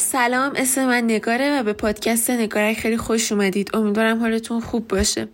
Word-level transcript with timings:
سلام 0.00 0.52
اسم 0.56 0.86
من 0.86 1.04
نگاره 1.04 1.60
و 1.60 1.62
به 1.62 1.72
پادکست 1.72 2.30
نگارک 2.30 2.74
خیلی 2.74 2.96
خوش 2.96 3.32
اومدید. 3.32 3.70
امیدوارم 3.76 4.18
حالتون 4.18 4.60
خوب 4.60 4.88
باشه. 4.88 5.28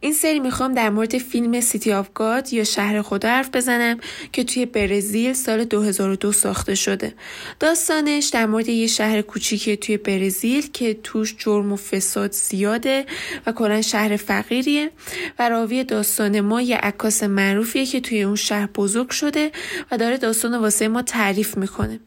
این 0.00 0.12
سری 0.12 0.40
می‌خوام 0.40 0.74
در 0.74 0.90
مورد 0.90 1.18
فیلم 1.18 1.60
City 1.60 1.92
of 1.92 2.08
God 2.14 2.52
یا 2.52 2.64
شهر 2.64 3.02
خدا 3.02 3.28
حرف 3.28 3.50
بزنم 3.50 3.98
که 4.32 4.44
توی 4.44 4.66
برزیل 4.66 5.32
سال 5.32 5.64
2002 5.64 6.32
ساخته 6.32 6.74
شده. 6.74 7.14
داستانش 7.60 8.26
در 8.26 8.46
مورد 8.46 8.68
یه 8.68 8.86
شهر 8.86 9.22
کوچیکی 9.22 9.76
توی 9.76 9.96
برزیل 9.96 10.70
که 10.72 10.94
توش 11.02 11.36
جرم 11.38 11.72
و 11.72 11.76
فساد 11.76 12.32
زیاده 12.32 13.06
و 13.46 13.52
کلا 13.52 13.82
شهر 13.82 14.16
فقیریه 14.16 14.90
و 15.38 15.48
راوی 15.48 15.84
داستان 15.84 16.40
ما 16.40 16.60
یه 16.60 16.76
عکاس 16.76 17.22
معروفیه 17.22 17.86
که 17.86 18.00
توی 18.00 18.22
اون 18.22 18.36
شهر 18.36 18.66
بزرگ 18.66 19.10
شده 19.10 19.52
و 19.90 19.98
داره 19.98 20.16
داستان 20.16 20.54
واسه 20.54 20.88
ما 20.88 21.02
تعریف 21.02 21.56
می‌کنه. 21.56 22.00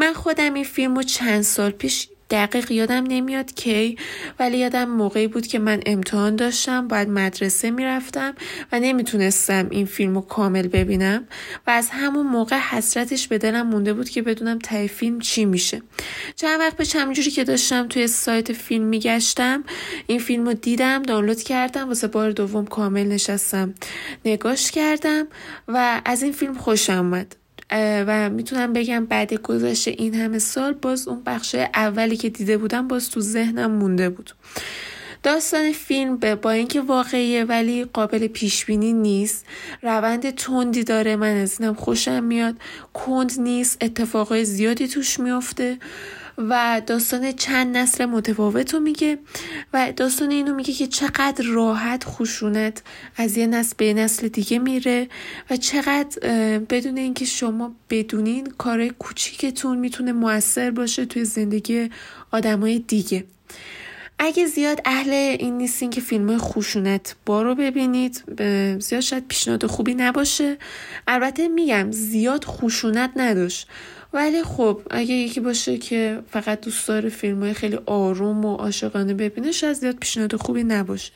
من 0.00 0.12
خودم 0.12 0.54
این 0.54 0.64
فیلم 0.64 0.96
رو 0.96 1.02
چند 1.02 1.42
سال 1.42 1.70
پیش 1.70 2.08
دقیق 2.30 2.70
یادم 2.70 3.04
نمیاد 3.08 3.54
کی 3.54 3.96
ولی 4.38 4.58
یادم 4.58 4.84
موقعی 4.84 5.26
بود 5.26 5.46
که 5.46 5.58
من 5.58 5.80
امتحان 5.86 6.36
داشتم 6.36 6.88
باید 6.88 7.08
مدرسه 7.08 7.70
می‌رفتم 7.70 8.34
و 8.72 8.80
نمی‌تونستم 8.80 9.68
این 9.70 9.86
فیلم 9.86 10.14
رو 10.14 10.20
کامل 10.20 10.68
ببینم 10.68 11.26
و 11.66 11.70
از 11.70 11.88
همون 11.90 12.26
موقع 12.26 12.56
حسرتش 12.56 13.28
به 13.28 13.38
دلم 13.38 13.66
مونده 13.66 13.92
بود 13.92 14.08
که 14.08 14.22
بدونم 14.22 14.58
تای 14.58 14.88
فیلم 14.88 15.18
چی 15.18 15.44
میشه. 15.44 15.82
چند 16.36 16.60
وقت 16.60 16.76
به 16.76 17.00
همینجوری 17.00 17.30
که 17.30 17.44
داشتم 17.44 17.88
توی 17.88 18.06
سایت 18.06 18.52
فیلم 18.52 18.84
میگشتم 18.84 19.64
این 20.06 20.18
فیلم 20.18 20.46
رو 20.46 20.54
دیدم 20.54 21.02
دانلود 21.02 21.42
کردم 21.42 21.88
واسه 21.88 22.06
بار 22.06 22.30
دوم 22.30 22.66
کامل 22.66 23.06
نشستم. 23.06 23.74
نگاش 24.24 24.70
کردم 24.70 25.26
و 25.68 26.02
از 26.04 26.22
این 26.22 26.32
فیلم 26.32 26.54
خوشم 26.54 26.92
اومد. 26.92 27.39
و 27.72 28.30
می‌تونم 28.30 28.72
بگم 28.72 29.06
بعد 29.06 29.34
گذشت 29.34 29.88
این 29.88 30.14
همه 30.14 30.38
سال 30.38 30.72
باز 30.72 31.08
اون 31.08 31.22
بخش 31.26 31.54
اولی 31.54 32.16
که 32.16 32.28
دیده 32.28 32.58
بودم 32.58 32.88
باز 32.88 33.10
تو 33.10 33.20
ذهنم 33.20 33.70
مونده 33.70 34.08
بود. 34.10 34.30
داستان 35.22 35.72
فیلم 35.72 36.16
با 36.16 36.50
اینکه 36.50 36.80
واقعیه 36.80 37.44
ولی 37.44 37.84
قابل 37.84 38.26
پیش 38.26 38.64
بینی 38.64 38.92
نیست. 38.92 39.46
روند 39.82 40.30
تندی 40.30 40.84
داره 40.84 41.16
من 41.16 41.36
از 41.36 41.60
اینم 41.60 41.74
خوشم 41.74 42.24
میاد. 42.24 42.56
کند 42.94 43.32
نیست 43.38 43.78
اتفاقای 43.80 44.44
زیادی 44.44 44.88
توش 44.88 45.20
میفته. 45.20 45.78
و 46.38 46.82
داستان 46.86 47.32
چند 47.32 47.76
نسل 47.76 48.04
متفاوت 48.04 48.74
رو 48.74 48.80
میگه 48.80 49.18
و 49.72 49.92
داستان 49.96 50.30
اینو 50.30 50.54
میگه 50.54 50.72
که 50.72 50.86
چقدر 50.86 51.44
راحت 51.44 52.04
خشونت 52.04 52.82
از 53.16 53.36
یه 53.36 53.46
نسل 53.46 53.74
به 53.76 53.94
نسل 53.94 54.28
دیگه 54.28 54.58
میره 54.58 55.08
و 55.50 55.56
چقدر 55.56 56.18
بدون 56.58 56.98
اینکه 56.98 57.24
شما 57.24 57.74
بدونین 57.90 58.46
کارهای 58.58 58.90
کوچیکتون 58.90 59.78
می‌تونه 59.78 60.12
موثر 60.12 60.70
باشه 60.70 61.04
توی 61.04 61.24
زندگی 61.24 61.90
آدمای 62.30 62.78
دیگه. 62.78 63.24
اگه 64.22 64.46
زیاد 64.46 64.80
اهل 64.84 65.12
این 65.12 65.58
نیستین 65.58 65.90
که 65.90 66.00
فیلم 66.00 66.38
با 67.26 67.42
رو 67.42 67.54
ببینید 67.54 68.24
زیاد 68.78 69.00
شاید 69.00 69.28
پیشنهاد 69.28 69.66
خوبی 69.66 69.94
نباشه. 69.94 70.56
البته 71.06 71.48
میگم 71.48 71.90
زیاد 71.90 72.44
خوشونت 72.44 73.10
نداشت. 73.16 73.68
ولی 74.12 74.42
خب 74.42 74.80
اگه 74.90 75.14
یکی 75.14 75.40
باشه 75.40 75.78
که 75.78 76.22
فقط 76.30 76.60
دوست 76.60 76.88
داره 76.88 77.08
فیلم 77.08 77.40
های 77.40 77.54
خیلی 77.54 77.78
آروم 77.86 78.44
و 78.44 78.56
عاشقانه 78.56 79.14
ببینه 79.14 79.52
شاید 79.52 79.72
زیاد 79.72 79.96
پیشنهاد 79.96 80.36
خوبی 80.36 80.64
نباشه. 80.64 81.12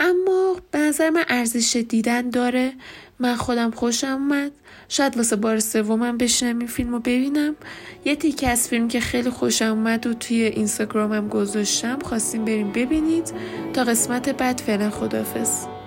اما 0.00 0.56
به 0.70 0.78
نظر 0.78 1.10
من 1.10 1.24
ارزش 1.28 1.84
دیدن 1.88 2.30
داره. 2.30 2.72
من 3.18 3.36
خودم 3.36 3.70
خوشم 3.70 4.06
اومد. 4.06 4.52
شاید 4.88 5.16
واسه 5.16 5.36
بار 5.36 5.58
سومم 5.58 6.18
بشنم 6.18 6.58
این 6.58 6.68
فیلم 6.68 6.92
رو 6.92 6.98
ببینم. 6.98 7.56
یه 8.04 8.16
تیکه 8.16 8.48
از 8.48 8.68
فیلم 8.68 8.88
که 8.88 9.00
خیلی 9.00 9.30
خوشم 9.30 9.64
اومد 9.64 10.06
و 10.06 10.14
توی 10.14 10.42
اینستاگرامم 10.42 11.28
گذاشتم 11.28 11.98
خواستیم 11.98 12.44
بریم 12.44 12.72
ببینید. 12.72 13.32
تا 13.72 13.84
قسمت 13.84 14.28
بعد 14.28 14.60
فعلا 14.60 14.90
خدافز 14.90 15.79